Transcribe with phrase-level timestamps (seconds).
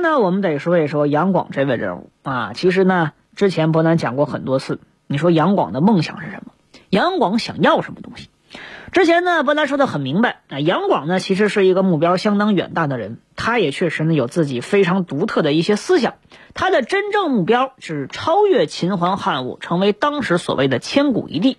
[0.00, 2.52] 那，我们得说一说杨广这位人物啊。
[2.54, 4.80] 其实呢，之前伯南讲过很多次。
[5.06, 6.52] 你说杨广的梦想是什么？
[6.90, 8.28] 杨广想要什么东西？
[8.92, 10.60] 之前呢，伯南说的很明白啊。
[10.60, 16.14] 杨广呢，其实是一个目标相当远大的人，他也确实呢有自己非常独特的一些思想。
[16.54, 21.58] 他的真正目标是超越秦皇汉武，成为当时所谓的千古一帝。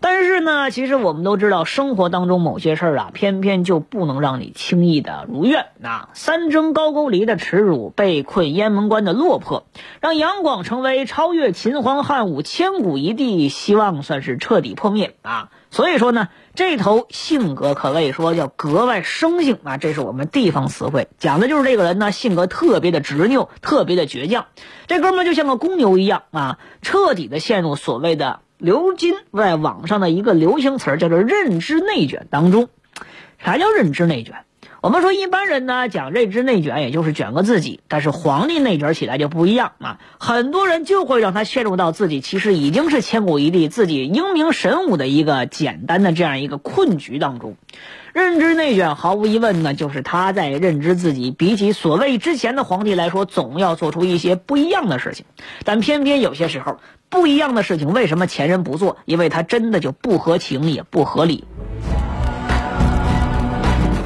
[0.00, 6.10] 但是呢，其实我们都知道，生活当中某些事儿啊，偏偏就不能让你轻易的如愿啊。
[6.14, 9.66] 三征高句丽的耻辱，被困雁门关的落魄，
[10.00, 15.50] 让杨广成为超越秦皇汉武、千古一帝，希望算是彻底破灭啊。
[15.70, 19.76] 所以说呢，这头性格可谓说叫格外生性啊。
[19.78, 24.46] 这是我们地方词汇，讲的就是这个人呢，性格特别的执拗，特别的倔强。
[24.86, 28.40] 这哥们就像个公牛一样啊，彻底的陷入所谓的。
[28.58, 32.68] 流金在网上的一个流行词叫做“认知内卷”当中，
[33.38, 34.34] 啥叫认知内卷？
[34.80, 39.98] 我们说一般人呢讲认知内卷，也就是卷个自己，但是皇帝内卷起来就不一样啊！
[40.18, 47.56] 很多人就会让他陷入到自己其实已经是千古一帝、自己英明神武的一个简单的这样一个困局当中。
[48.12, 55.26] 认知内卷毫无疑问呢，就是他在认知自己比起所谓之前的皇帝来说，总要做出一些不一样的事情，
[55.64, 56.78] 但偏偏有些时候。
[57.10, 58.98] 不一样的事情，为什么前人不做？
[59.04, 61.44] 因为他真的就不合情，也不合理。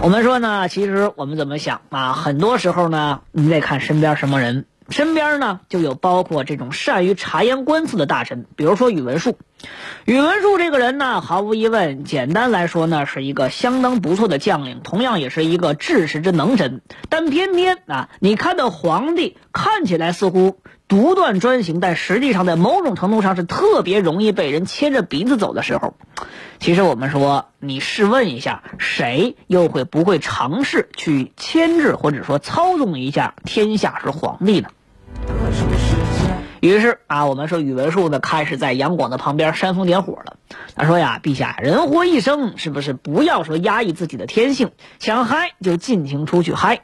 [0.01, 2.13] 我们说呢，其实我们怎么想啊？
[2.13, 4.67] 很多时候呢，你得看身边什么人。
[4.89, 9.39] 身边呢，就有包括这种善于察言观色的大臣，比如说宇文述。
[10.05, 16.83] 宇文述这个人呢，毫无疑问，简单来说呢，是一个相当不错的将领，同样也是一个治世之能臣。
[17.09, 20.59] 但偏偏啊，你看到皇帝看起来似乎
[20.93, 25.95] 独断专行，但实际上在某种程度上是特别容易被人牵着鼻子走的时候，
[26.59, 34.69] 其实我们说，你试问一下，谁又会不会尝试去牵制或者说操纵一下天下是皇帝呢？
[36.61, 40.37] 于是啊，我们说宇文述呢，开始在杨广的旁边煽风点火了。
[40.77, 46.83] 他说呀：“陛下，人活一生，是不是不要说压抑自己的天性，想嗨就尽情出去嗨。”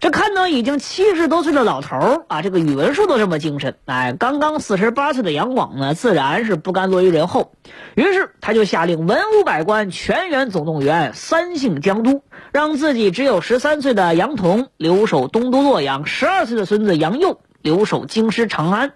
[0.00, 7.52] 这看到已经七十多岁的老头儿啊，这个宇文述都这么精神，哎，刚刚四十八岁的杨广呢，自然是不甘落于人后。
[7.94, 12.22] 于是他就下令文武百官全员总动员，三姓江都，
[12.52, 17.40] 让自己只有十三岁的杨童留守东都洛阳，十二岁的孙子杨佑。
[17.60, 18.92] 留守京师长安。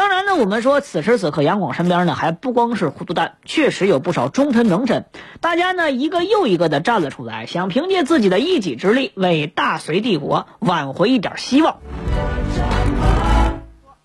[0.00, 5.04] 当然呢，我们说此时此刻杨广身边呢还不光是糊涂蛋，确实有不少忠臣能臣。
[5.42, 11.80] 大家呢一个又一个的站了出来，想凭借自己的一己之力为大隋帝国挽回一点希望。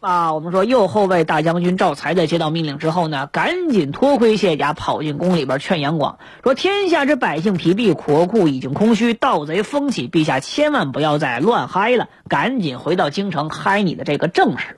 [0.01, 14.77] 啊，我们说右后卫大将军赵才在接到命令之后呢，赶紧脱盔卸甲跑进宫里边劝杨广说：“天下之百姓疲弊，国库已经空虚，盗贼风起，陛下千万不要再乱嗨了，赶紧回到京城嗨你的这个正事。”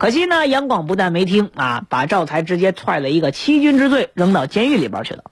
[0.00, 5.24] 可惜呢，杨广不但没听啊，把赵才直接踹了一个欺君之罪，扔到监狱里边去了。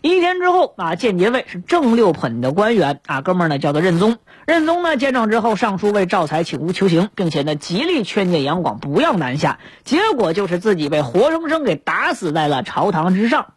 [0.00, 4.16] 一天之后啊，间谍卫是正六品的官员啊，哥们儿呢叫做任宗。
[4.46, 9.58] 任宗呢见状之后，上书为赵才请屋求情，并且呢极力劝谏杨广不要南下。
[9.84, 13.52] 结果就是自己被活生生给打死在了朝堂之上。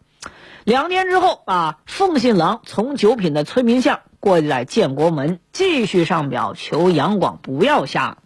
[0.65, 8.17] 两天之后啊，奉信郎从九品的崔明相过来建国门，继续上表求杨广不要下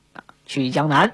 [0.48, 1.14] 去江南。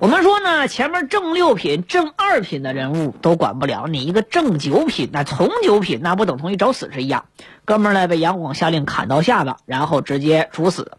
[0.00, 7.26] 我们说呢，前面正六品、正二品的人物都管不了，你一个正九品，那从九品，那不等同于找死是一样。
[7.66, 10.92] 哥们儿呢被杨广下令砍到下巴，然后直接处死。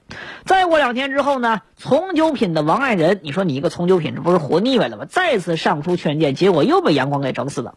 [0.45, 5.05] 再过两天之后呢，从九品的王爱仁，你说你一个从九品，这不是活腻歪了吗？
[5.09, 7.73] 再次上书劝谏，结果又被杨广给整死了。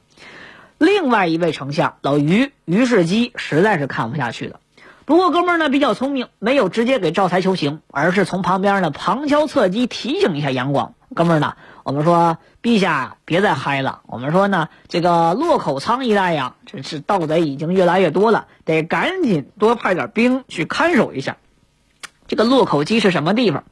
[0.77, 4.61] 另外一位丞相老于于世基实在是看不下去了。
[5.07, 10.93] 不过哥们儿呢比较聪明，没有直接给赵才求情，而是从旁边呢旁敲侧击提醒一下杨广。
[11.15, 11.55] 哥们儿呢？
[11.85, 14.01] 我们说，陛下别再嗨了。
[14.07, 21.37] 我们说呢，这个洛口仓一带呀，这是盗贼已经越来越多了，得赶紧多派点兵去看守一下。
[22.27, 23.65] 这个洛口矶是什么地方？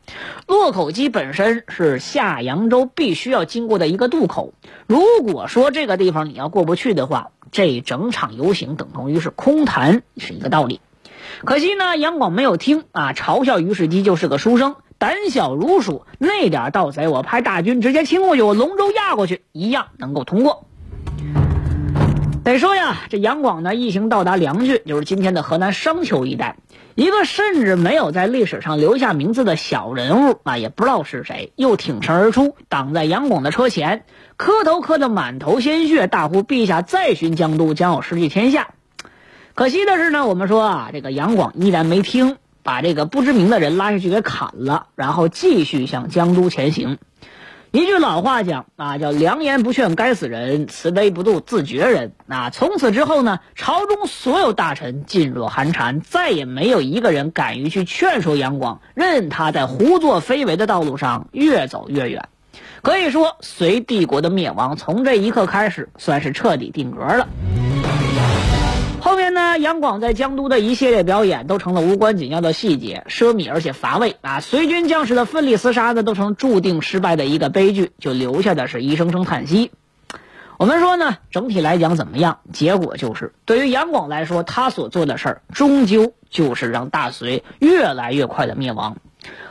[0.47, 4.53] 洛口矶本身是下扬州必须要经过的一个渡口。
[4.87, 10.81] 如果说这个地方你要过不去的话，这整场游行等同于是空谈，是一个道理。
[11.45, 14.77] 可惜呢，杨广没有听啊，嘲笑于世基就是个书生。
[15.02, 20.69] 胆小如鼠，那点盗贼，我派大军直接清过去，我龙舟压过去，一样能够通过。
[22.44, 26.54] 得说呀，这杨广呢一行到达梁郡，就是今天的河南商丘一带，
[26.94, 34.04] 一个甚至没有在历史上留下名字的小人物啊，也不知道是谁，又挺身而出，挡在杨广的车前，
[34.37, 38.69] 磕头磕得满头鲜血，大呼陛下再寻江都，将有失去天下。
[39.54, 46.99] 可惜的是呢，我们说啊，这个杨广依然没听，把这个不知名的人拉下去给砍了，然后继续向江都前行。
[47.70, 52.12] 一句老话讲啊，叫良言不劝该死人，慈悲不度自绝人。
[52.26, 62.29] 那从此之后呢，朝中所有大臣噤若寒蝉，再也没有一个人敢于去劝说杨广，任他在胡作非为的道路上越走越远。
[62.82, 67.26] 可以说，隋帝国的灭亡从这一刻开始，算是彻底定格了。
[69.56, 74.40] 杨广在江都的一系列表演都成了无关紧要的细节，奢靡而且乏味啊！
[74.40, 79.70] 随军将士的奋力厮杀呢，都成注定失败的一个悲剧，就留下的是一声声叹息。
[80.58, 82.38] 我们说呢，整体来讲怎么样？
[82.52, 88.96] 结果就是，对于杨广来说，他所做的事儿，终究就是让大隋越来越快的灭亡。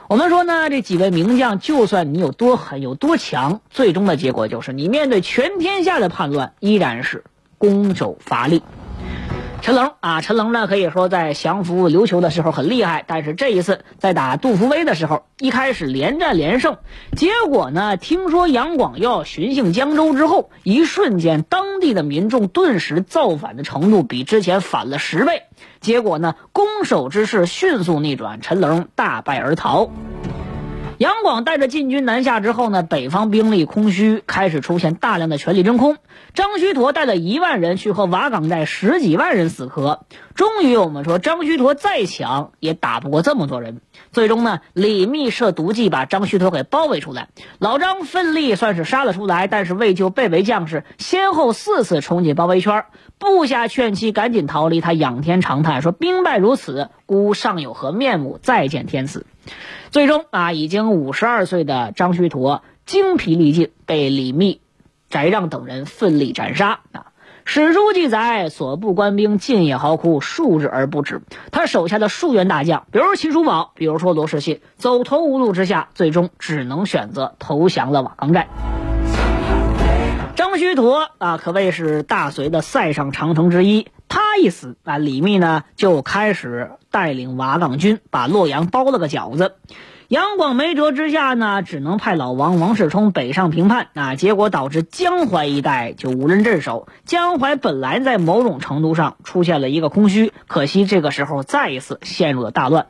[0.08, 7.24] 我们说呢，这几位名将，就算你有多狠有多强，最终的结果就是，你面对全天下的叛乱，依然是
[7.58, 8.62] 攻守乏力。
[9.62, 16.78] 陈龙啊，陈龙呢，可以说在降服琉球的时候很厉害，但是这一次在打杜伏威的时候，一开始连战连胜，
[17.16, 25.44] 结果呢，听说杨广要巡幸江州之后，一瞬间当地的民众顿时造反的程度比之前反了十倍，
[25.80, 29.92] 结果呢，攻守之势迅速逆转，陈龙大败而逃。
[31.02, 35.98] 杨广带着禁军南下之后呢，北方兵力空虚，开始出现大量的权力真空。
[36.36, 40.02] 张须陀带了一万人去和瓦岗寨十几万人死磕，
[40.36, 43.82] 终于我们说张须陀再强也打不过这么多人。
[44.12, 47.30] 最终呢，李密设毒计把张须陀给包围出来，
[47.60, 52.86] 老张奋力算是杀了出来，但是为救被围将士，先后四次冲进包围圈，
[53.18, 59.26] 部下劝其赶紧逃离，他仰天长叹说：“兵败如此，孤尚有何面目再见天子？”
[59.92, 64.62] 最终啊，已经五十二岁的张须陀精疲力尽，被李密、
[65.10, 67.11] 翟让等人奋力斩杀啊。
[67.54, 71.22] 史书记载，所部官兵尽夜嚎哭数日而不止。
[71.52, 78.48] 他手下的数员大将，比如秦叔宝，比如说罗士信，走投无路之下，最终只能选择投降了瓦岗寨。
[80.38, 83.88] 张须陀啊，可谓是大隋的塞上长城之一。
[84.08, 89.56] 他一死啊，李密呢就开始带领瓦岗军把洛阳包了个饺子。
[90.12, 96.90] 杨广没辙之下呢，只能派老王王世充北上平叛啊，结果导致江淮一带就无人镇守。
[97.06, 102.88] 江淮本来在某种程度上出现了一个空虚，可惜这个时候再一次陷入了大乱。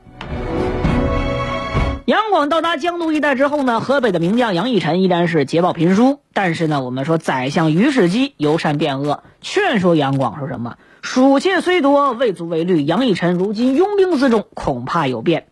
[2.06, 6.22] 杨广到达江都一带之后呢，河北的名将杨义臣依然是捷报频书。
[6.34, 10.78] 但是呢，我们说宰相于世基由善变恶，劝说杨广说什么？
[11.04, 12.84] 蜀妾虽多，未足为虑。
[12.84, 15.48] 杨义臣如今拥兵自重，恐怕有变。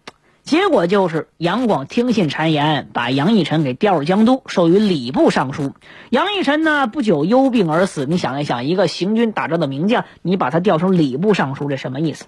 [0.49, 5.75] 结果就是杨广听信谗言，把杨义臣给调入江都，授予礼部尚书。
[6.09, 8.07] 杨义臣呢，不久忧病而死。
[8.07, 12.25] 你想一想，一个行军打仗的名将，你把他调成礼部尚书，这什么意思？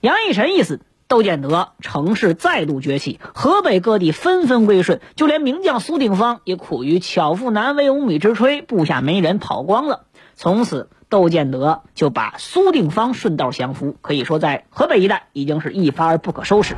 [0.00, 10.06] 杨义臣一死，窦建德城势再度崛起，河北各地纷纷归顺，就连名将苏定方也苦于巧妇难为无米之炊，部下没人跑光了。
[10.34, 16.74] 从此，窦建德就把苏定方顺道降服，可以说在河北一带已经是一发而不可收拾。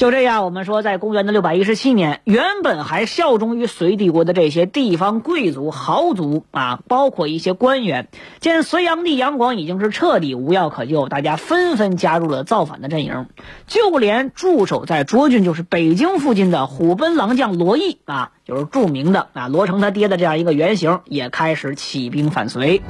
[0.00, 8.08] 就这样，我们说，在公元的六百一十七年，原本还效忠于隋帝国的这些地方贵族豪族啊，包括一些官员，
[8.40, 13.26] 见隋炀帝杨广已经是彻底无药可救，大家纷纷加入了造反的阵营。
[13.66, 22.80] 就连驻守在涿郡，就是北京附近的虎贲郎将罗毅啊，就是著名的啊罗成他爹的这样一个原型，也开始起兵反隋。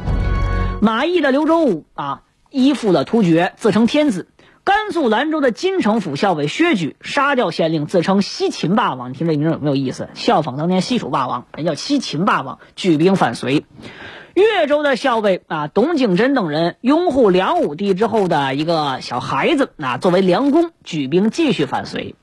[0.81, 4.29] 马邑的刘周武啊，依附了突厥，自称天子。
[4.63, 9.11] 甘肃兰州的金城府校尉薛举杀掉县令，自称西秦霸王。
[9.11, 10.09] 你听这名字有没有意思？
[10.15, 13.65] 效仿当年西楚霸王，人叫西秦霸王，举兵反隋。
[14.35, 22.15] 越州的校尉啊，董景真等人拥护梁武帝之后的一个小孩子啊，作为梁公，举兵继续反隋。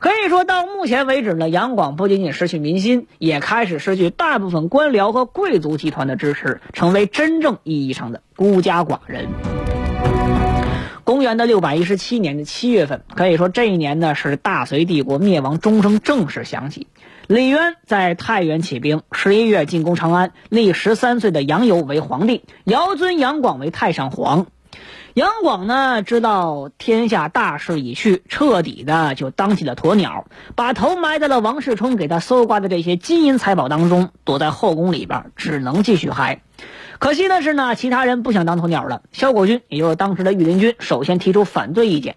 [0.00, 9.28] 可以说到目前为止呢，杨广不仅仅失去民心，也开始失去大部分官僚和贵族集团的支持，成为真正意义上的孤家寡人。
[11.12, 16.86] 公元的六百一十七年的七月份，可以说这一年呢是大隋帝国灭亡钟声正式响起。
[17.26, 24.46] 李渊在太原起兵，十一月进攻长安，立十三岁的杨由为皇帝，遥尊杨广为太上皇。
[25.12, 30.24] 杨广呢，知道天下大势已去，彻底的就当起了鸵鸟，
[30.56, 36.40] 把头埋在了王世充给他搜刮的这些金银财宝当中，躲在后宫里边，只能继续嗨。
[37.02, 39.02] 可惜的是呢，其他人不想当鸵鸟了。
[39.10, 42.14] 萧果军，也就是当时的御林军，首先提出反对意见。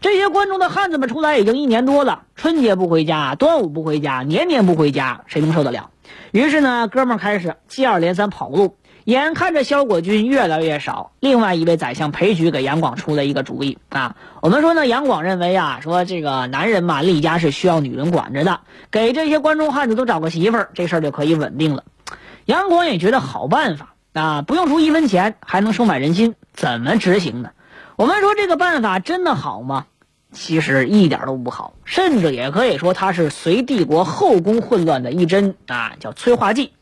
[0.00, 5.90] 这些关中的汉子们出来已经一年多了，春节不回家，端午不回家，年年不回家，谁能受得了？
[6.32, 8.74] 于是呢，哥们儿开始接二连三跑路。
[9.04, 14.16] 眼看着萧果军越来越少，另外一位宰相裴矩给杨广出了一个主意啊。
[14.42, 21.84] 我们说呢，杨广认为啊，说这个男人嘛，立家是需要女人管着的，给这些关中汉子都找个媳妇儿，这事儿就可以稳定了。
[22.46, 27.50] 杨广也觉得好办法啊，不用出一分钱，还能收买人心，怎么执行呢？
[27.94, 29.86] 我们说这个办法真的好吗？
[30.32, 36.72] 其实一点都不好，甚至也可以说它是隋帝国后宫混乱的一针啊，叫催化剂。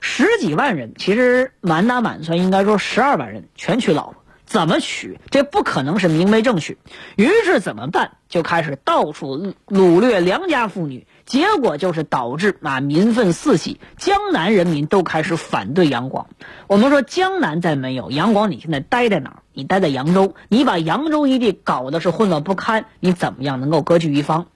[0.00, 5.18] 十几万人，其实满打满算应该说十二万人全娶老婆，怎么娶？
[5.30, 6.78] 这不可能是明媒正娶。
[7.16, 8.12] 于是怎么办？
[8.28, 16.26] 就开始到处掳掠良家妇女，结果就是导致啊民愤四起，江南人民都开始反对杨广。
[16.68, 19.36] 我们说江南再没有杨广，你现在待在哪儿？
[19.52, 24.46] 你待在扬州，你把扬州一地搞得是混乱不堪，你怎么样能够割据一方？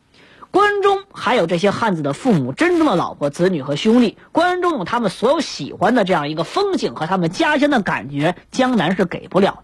[0.51, 4.17] 关中还有这些汉子的父母，真正的老婆、子女和兄弟。
[4.33, 9.63] 关中有他们所有喜欢的这样一个风景和他们家乡的感觉，江南是给不了。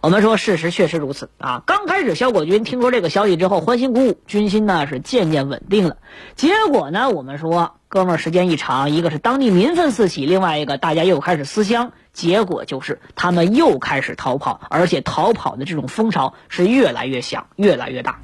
[0.00, 1.62] 我们说事实确实如此啊！
[1.66, 5.96] 刚开始萧果军听说这个消息之后，欢欣鼓舞，军心呢是渐渐稳定了。
[6.36, 18.20] 结果呢，我们说哥们儿时间一长，一个是当地民愤四起，另外一个大家又开始思乡，结果就是他们又开始逃跑，而且逃跑的这种风潮是越来越响，越来越大。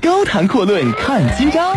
[0.00, 1.74] 高谈阔论看今朝，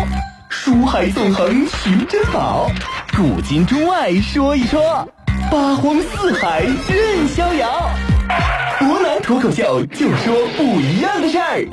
[0.48, 2.70] 书海纵横寻珍宝，
[3.14, 5.08] 古今中外说一说，
[5.50, 7.88] 八荒四海任逍遥。
[8.78, 11.66] 湖南脱口秀就说不一样的事儿。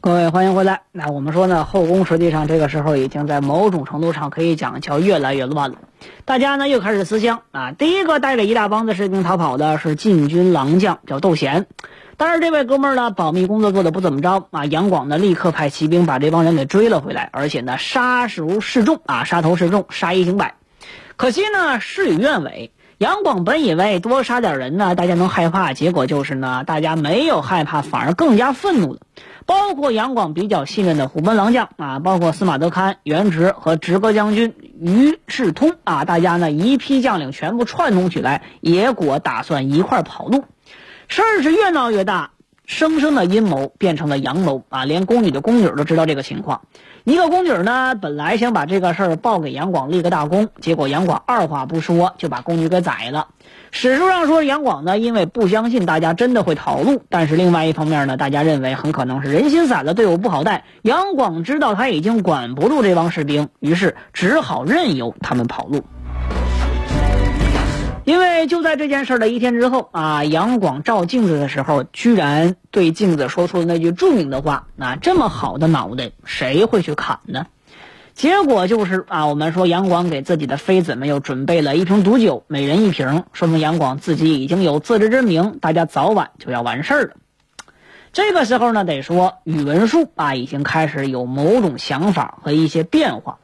[0.00, 0.80] 各位欢迎回来。
[0.92, 5.76] 那我们说呢，后宫实际上这个时候已经在某种程度上可以讲叫越来越乱了。
[6.24, 7.72] 大家呢又开始思乡啊。
[7.72, 11.66] 第一个带着一大帮子士兵逃跑的是禁军郎将，叫窦贤。
[12.18, 14.64] 但是这位哥们儿呢，保密工作做的不怎么着啊。
[14.64, 20.56] 杨广呢立刻派骑兵把这帮人给追了回来，而且呢杀熟示众啊，杀头示众，杀一儆百。
[21.16, 22.72] 可惜呢事与愿违。
[22.98, 28.98] 杨广本以为多杀点人呢，大家能害怕，结果就是呢，大家没有害怕，反而更加愤怒了。
[29.46, 40.42] 包括杨广比较信任的虎贲郎将啊，包括司马德堪、元直和直阁将军于世通啊，大家呢一批将领全部串通起来，野果打算一块跑路。
[41.08, 42.32] 事儿是越闹越大，
[42.66, 44.84] 生生的阴谋变成了阳谋啊！
[44.84, 46.60] 连宫里的宫女都知道这个情况。
[47.04, 53.28] 一个宫女呢，本来想把这个事儿报给杨广立个大功，结果杨广二话不说就把宫女给宰了。
[53.70, 60.64] 史书上说杨广呢，因为不相信大家真的会逃路，但是另外一方面呢，大家认为很可能是人心散了，队伍不好带。
[60.82, 65.84] 杨广知道他已经管不住这帮士兵，于是只好任由他们跑路。
[68.08, 77.44] 因为就在这件事的一天之后啊，杨广照镜子的时候，居然对镜子说出了那句著名的话：“啊，这么好的脑袋，谁会去砍呢？”
[78.16, 87.10] 结果就是啊，我们说杨广给自己的妃子们又准备了一瓶毒酒，每人一瓶，说明杨广自己已经有自知之明，大家早晚就要完事儿了。
[88.14, 93.38] 这个时候呢，得说宇文述啊，已经开始有某种想法和一些变化。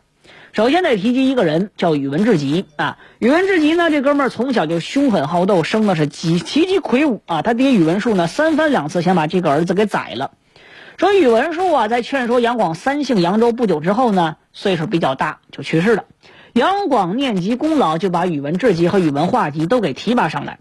[0.54, 2.96] 首先得提及一个人，叫宇文智吉啊。
[3.18, 7.42] 宇文智吉呢，这哥们儿从小就凶狠好斗，生的是极奇极魁梧啊。
[7.42, 10.30] 他爹宇文述呢，三番两次想把这个儿子给宰了。
[10.96, 16.04] 说宇文述啊，在劝说杨广三姓扬州不久之后呢，岁数比较大，就去世了。
[16.52, 20.60] 杨广念及功劳，就把宇文智吉和宇文化及都给提拔上来。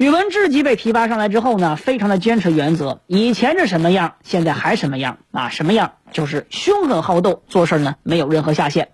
[0.00, 5.50] 宇文智吉被提拔上来之后呢，非常的坚持原则，以前是什么样，现在还什么样啊？
[5.50, 8.92] 什么样就是凶狠好斗，做事呢没有任何下限。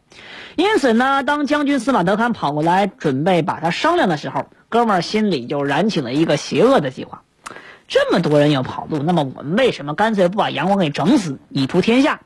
[0.56, 7.22] 因此呢，当将军司马德堪跑过来准备把他商量的时候，哥们儿心里就燃起了一个邪恶的计划。
[7.86, 12.22] 这么多人要跑路，那么我们为什么干脆不把杨广给整死，以图天下？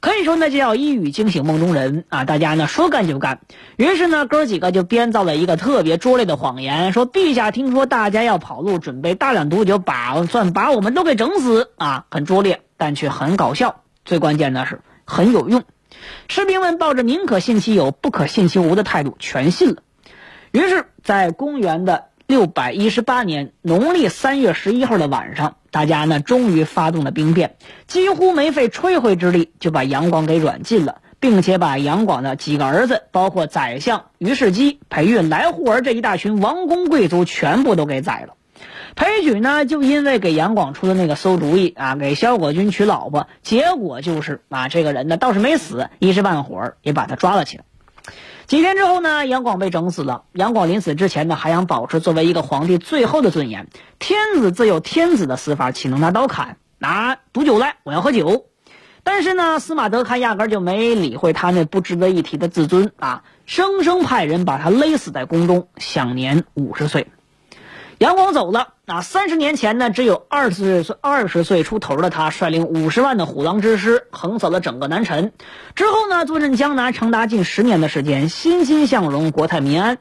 [0.00, 2.24] 可以说那就叫一语惊醒梦中人啊！
[2.24, 3.40] 大家呢说干就干，
[3.76, 12.06] 于是呢哥几个就编造了一个特别拙劣的谎言，说陛下听说大家要跑路，准备大量毒酒，把算把我们都给整死啊！
[12.10, 13.82] 很拙劣，但却很搞笑。
[14.06, 15.64] 最关键的是很有用。
[16.28, 19.82] 士兵们抱着宁可信其有，不可信其无的态度，全信了。
[20.50, 27.56] 于是，在公元的六百一十八年农历三月十一号的晚上，大家呢终于发动了兵变，
[27.88, 38.34] 几乎没费吹灰之力就把杨广给软禁了，并且把杨广的几个儿子，包括宰相于世基、裴玉、来护儿这一大群王公贵族，全部都给宰了。
[38.94, 47.64] 裴矩呢，就因为给杨广出的那个馊主意啊，给萧果军娶老婆，结果就是啊，这个人呢倒是没死，一时半会儿也把他抓了起来。
[48.50, 50.24] 几天之后呢，杨广被整死了。
[50.32, 53.68] 杨广临死之前呢，还想保持作为一个皇帝最后的尊严。
[54.00, 56.56] 天子自有天子的死法，岂能拿刀砍？
[56.76, 58.46] 拿毒酒来，我要喝酒。
[59.04, 67.06] 但是呢，司马德看压根就没理会他那不值得一提的自尊啊，生生派人把他勒死在宫中，享年五十岁。
[68.00, 69.02] 杨广走了啊！
[69.02, 75.34] 三十年前呢，只有二十岁二十岁出头的他，率领五十万的虎狼之师，横扫了整个南陈。
[75.74, 79.98] 之后呢，坐镇江南长达近十年的时间，欣欣向荣，国泰民安。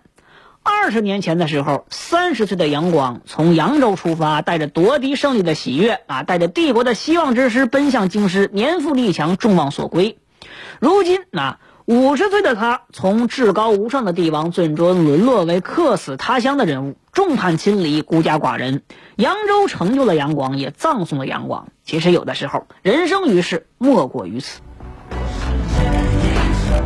[0.63, 10.17] 二十年前的时候，三十岁的杨广从扬州出发，带着夺嫡胜利的喜悦啊，带着帝国的希望之师奔向京师，年富力强，众望所归。
[10.79, 11.59] 如今啊。
[11.89, 18.83] 五十岁的他，从至高无上的帝王，最终沦落为客死他乡的人物，众叛亲离，孤家寡人。
[19.15, 21.69] 扬州成就了杨广，也葬送了杨广。
[21.83, 24.61] 其实有的时候，人生于世，莫过于此。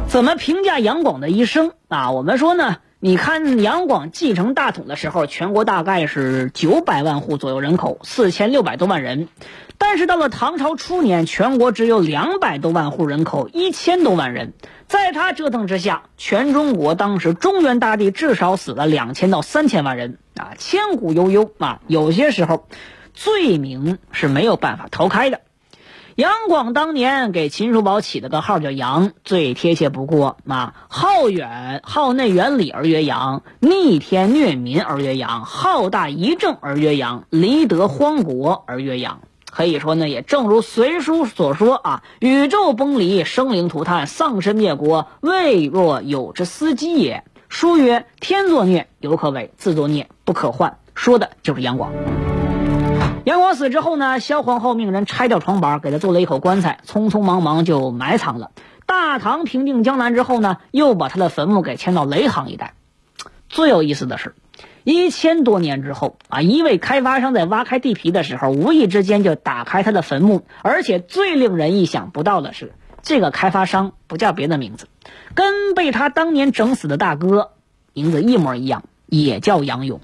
[0.08, 2.12] 怎么评价杨广的一生啊？
[2.12, 9.28] 我们说呢，你看杨广继承大统的时候，全国大概是九百万户左右人口，四千六百多万人。
[9.78, 14.54] 但是到了唐朝初年，全国只有两百多万户人口，一千多万人。
[14.88, 21.82] 在他折腾之下，全中国当时中原大地至少死了两千到三千万人啊，千古悠悠啊。
[21.88, 22.70] 有些时候，
[23.14, 25.42] 罪名是没有办法逃开的。
[26.16, 30.76] 杨广当年给秦叔宝起了个号叫杨，最贴切不过啊。
[30.88, 39.22] 好远好内远理而曰杨，逆天虐民而曰杨，好大一政而曰杨，离得荒国而曰杨。
[39.50, 47.24] 可以说呢，也正如《隋书》所说啊，宇宙崩离，生灵涂炭，丧身灭国，未若有之司机也。
[47.50, 51.92] 书曰：“天作孽，犹可违；自作孽，不可换。”说的就是杨广。
[53.26, 58.52] 杨广死之后呢，萧皇后命人拆掉床板，给他做了一口棺材，匆匆忙忙就埋藏了。
[58.86, 62.74] 大唐平定江南之后呢，又把他的坟墓给迁到雷杭一带。
[63.48, 64.36] 最有意思的是。
[64.84, 74.90] 一千多年之后啊，一位开发商在挖开地皮的时候，无意之间就打开他的坟墓，而且最令人意想不到的是，这个开发商不叫别的名字，
[75.34, 77.52] 跟被他当年整死的大哥
[77.94, 80.02] 名字一模一样，也叫杨勇。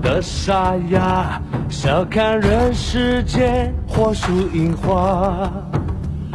[0.00, 5.50] 的沙哑，笑看人世间，火树银花，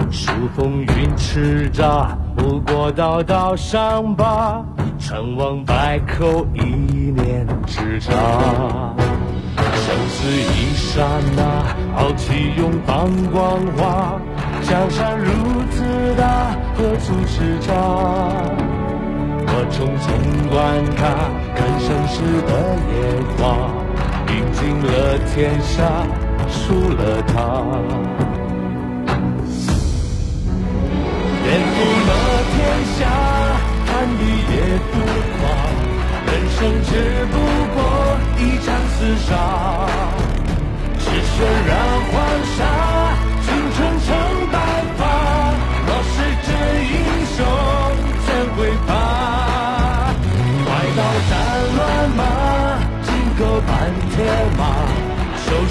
[0.09, 4.63] 数风云叱咤，不过道道伤疤，
[4.99, 6.61] 成王败寇，一
[7.11, 8.13] 念之差。
[9.57, 11.05] 生死一刹
[11.35, 11.41] 那，
[11.95, 14.19] 豪气永放光华，
[14.63, 15.31] 江山如
[15.71, 15.83] 此
[16.17, 18.76] 大，何处是家？
[19.59, 20.05] 我匆匆
[20.53, 21.01] 观看，
[21.55, 22.51] 看盛世的
[22.93, 22.95] 烟
[23.37, 23.41] 花，
[24.29, 26.05] 赢尽了天下，
[26.47, 27.33] 输了他。
[31.41, 32.09] 颠覆了
[32.53, 32.55] 天
[32.99, 33.01] 下，
[33.87, 34.53] 看一夜
[34.91, 34.93] 浮
[35.41, 35.43] 华，
[36.27, 37.35] 人生只不
[37.73, 37.75] 过
[38.37, 39.33] 一场厮杀，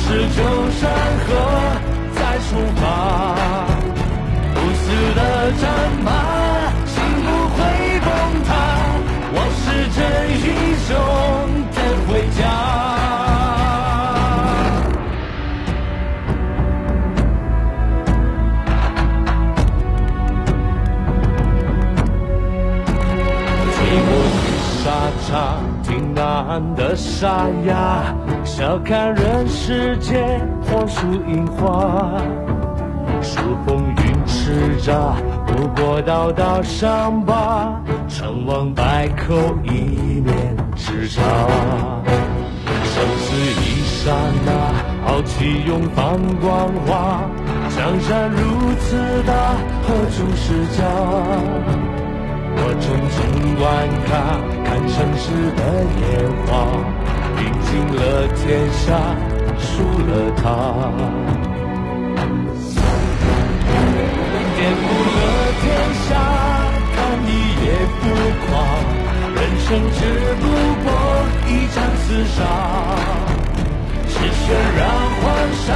[0.09, 0.39] 是旧
[0.71, 0.83] 山
[1.27, 1.29] 河，
[2.15, 2.83] 再出发。
[4.55, 4.85] 不死
[5.17, 5.21] 的
[5.61, 5.65] 战
[6.05, 6.09] 马，
[24.87, 24.93] 沙
[25.27, 25.77] 场。
[26.15, 32.21] 难的沙哑，笑看人世间，火树银花，
[33.21, 35.13] 数风云叱咤，
[35.47, 41.21] 不过道道伤疤，成王败寇，一念之差，
[42.85, 43.85] 生死一。
[44.07, 44.13] 刹
[44.45, 44.51] 那，
[45.05, 47.21] 豪气永放光华。
[47.77, 48.97] 江山如此
[49.27, 49.35] 大，
[49.83, 50.85] 何处是家？
[52.59, 53.17] 我匆匆
[53.59, 53.65] 观
[54.07, 54.11] 看，
[54.65, 55.25] 看城市
[55.57, 55.61] 的
[56.01, 56.05] 烟
[56.47, 56.49] 花，
[57.39, 58.01] 赢尽了
[58.35, 58.85] 天下，
[59.59, 59.65] 输
[60.07, 60.45] 了他。
[64.57, 64.85] 颠覆
[65.17, 65.19] 了
[65.61, 65.65] 天
[66.09, 66.09] 下，
[66.95, 67.31] 看一
[67.63, 67.65] 夜
[68.01, 68.03] 浮
[68.47, 68.49] 夸。
[69.37, 69.99] 人生只
[70.41, 70.45] 不
[70.83, 70.87] 过
[71.47, 72.39] 一场厮杀，
[74.09, 74.45] 是血
[74.79, 74.81] 染
[75.21, 75.25] 黄
[75.67, 75.69] 沙，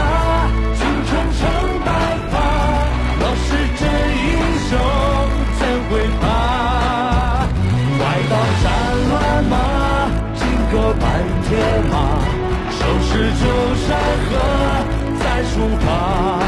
[13.22, 14.32] 旧山河
[15.18, 16.39] 再出发。